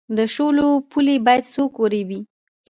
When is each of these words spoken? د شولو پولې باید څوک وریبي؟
د 0.17 0.19
شولو 0.33 0.67
پولې 0.91 1.15
باید 1.25 1.43
څوک 1.53 1.71
وریبي؟ 1.77 2.19